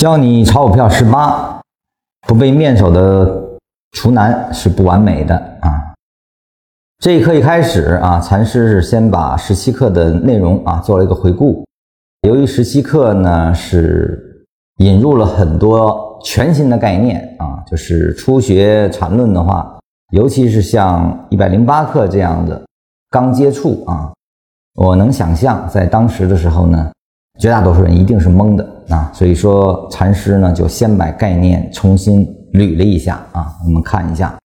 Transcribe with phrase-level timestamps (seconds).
[0.00, 1.60] 教你炒股票十八，
[2.26, 3.58] 不被面首的
[3.92, 5.92] 厨男是不完美的啊。
[7.00, 11.66] 这一课一开始啊，禅师是先把十七课的内容啊做了一个回顾。
[12.26, 14.46] 由于十七课呢是
[14.78, 19.78] 引入了很多全新的概念啊，就是初学禅论的话，
[20.14, 22.62] 尤其是像一百零八课这样的
[23.10, 24.10] 刚接触啊，
[24.76, 26.90] 我能想象在当时的时候呢。
[27.38, 34.36] 绝大多数人一定是懵的啊，所以说禅师呢就先把概念重新捋了一下啊，我们看一下。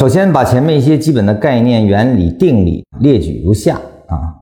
[0.00, 3.76] 首先把前面一些基本的概念、原理、定理列举如下
[4.08, 4.36] 啊：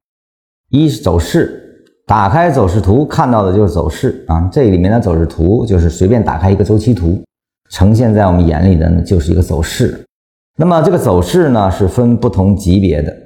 [0.71, 7.23] 一是走势，打开走势图看到的就是走势啊，这里面的走势图就是随便打开一个周期图，
[7.71, 10.05] 呈现在我们眼里的呢就是一个走势。
[10.57, 13.17] 那么这个走势呢是分不同级别的。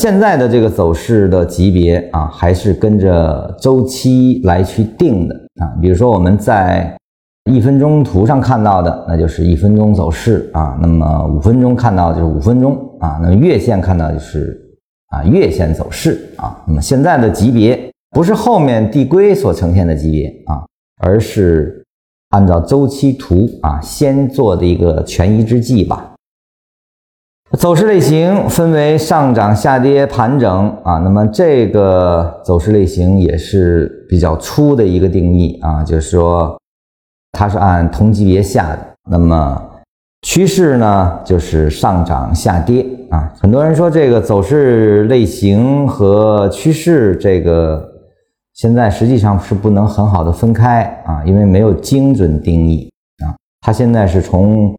[0.00, 5.72] 现在的这个走势的级别啊，还是跟着周期来去定的啊。
[5.80, 6.94] 比如说我们在
[7.50, 10.78] 一分钟图上看到的，那就是一分钟走势啊。
[10.82, 13.18] 那么五分钟看到就是五分钟啊。
[13.22, 14.60] 那么月线看到就是
[15.08, 16.62] 啊月线走势啊。
[16.66, 20.66] 那么现在的级别不是后面递归所呈现的级别啊，
[21.02, 21.82] 而是
[22.30, 26.13] 按照周期图啊先做的一个权宜之计吧。
[27.56, 36.58] 走势类型分为上涨、下跌、盘整啊，那么这个走势类型也是比较粗的一个定义啊，就是说
[37.32, 38.78] 它是按同级别下的。
[39.10, 39.62] 那么
[40.22, 43.32] 趋势呢，就是上涨、下跌啊。
[43.40, 47.86] 很多人说这个走势类型和趋势这个
[48.54, 52.90] 现在实际上是不能很好的分开啊，因为没有精准定义
[53.24, 53.36] 啊。
[53.60, 54.74] 它现在是从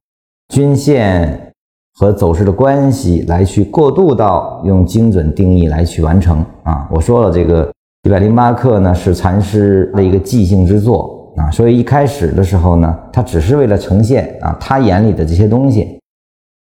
[0.50, 1.42] 均线。
[1.98, 6.88] 和走势的关系来去过渡到用精准定义来去完成啊！
[6.92, 7.72] 我说了，这个
[8.04, 15.98] 一百零八课呢是禅师的一个即兴之作啊，所以一开始的时候呢，他只是为了呈现啊他眼里的这些东西，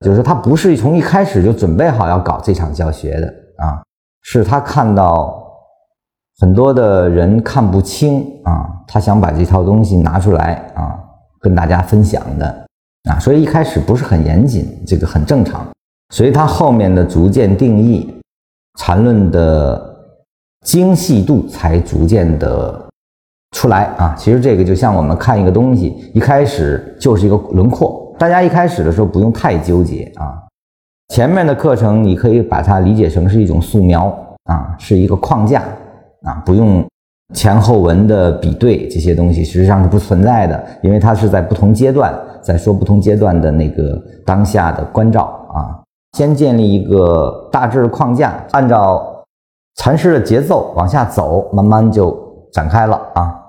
[0.05, 3.27] 就是他不是从一开始就准备好要搞这场教学的
[3.63, 3.81] 啊，
[4.23, 5.41] 是他看到
[6.39, 10.99] 很多的人看不清啊，他想把这套东西拿出来啊
[11.39, 12.65] 跟大家分享的。
[13.09, 15.67] 啊，所以一开始不是很严谨，这个很正常。
[16.13, 18.13] 所以它后面的逐渐定义，
[18.77, 19.81] 缠论的
[20.65, 22.89] 精细度才逐渐的
[23.57, 24.13] 出来啊。
[24.17, 30.37] 其实这个就像我们看一个东西，一开始就是一个轮廓，大家一开始的时候不用太纠结啊。
[31.09, 34.07] 前面的课程你可以把它理解成是一种素描
[34.43, 35.63] 啊，是一个框架
[36.23, 36.85] 啊，不用。
[37.33, 45.81] 前后文的比对这些东西实际上是不存在的，因为它是在不同阶段在说不同阶段的那个当下的关照啊。
[46.17, 49.23] 先建立一个大致框架，按照
[49.75, 52.13] 禅师的节奏往下走，慢慢就
[52.51, 53.40] 展开了啊。